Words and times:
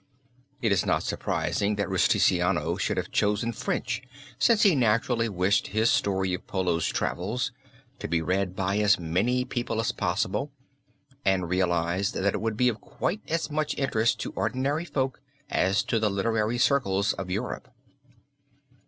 It 0.63 0.71
is 0.71 0.83
not 0.83 1.03
surprising 1.03 1.75
that 1.75 1.87
Rusticiano 1.87 2.75
should 2.79 2.97
have 2.97 3.11
chosen 3.11 3.51
French 3.51 4.01
since 4.39 4.63
he 4.63 4.73
naturally 4.75 5.29
wished 5.29 5.67
his 5.67 5.91
story 5.91 6.33
of 6.33 6.47
Polo's 6.47 6.87
travels 6.87 7.51
to 7.99 8.07
be 8.07 8.19
read 8.19 8.55
by 8.55 8.79
as 8.79 8.97
many 8.99 9.45
people 9.45 9.79
as 9.79 9.91
possible 9.91 10.51
and 11.23 11.47
realized 11.47 12.15
that 12.15 12.33
it 12.33 12.41
would 12.41 12.57
be 12.57 12.67
of 12.67 12.81
quite 12.81 13.21
as 13.27 13.51
much 13.51 13.77
interest 13.77 14.19
to 14.21 14.33
ordinary 14.35 14.85
folk 14.85 15.21
as 15.51 15.83
to 15.83 15.99
the 15.99 16.09
literary 16.09 16.57
circles 16.57 17.13
of 17.13 17.29
Europe. 17.29 17.67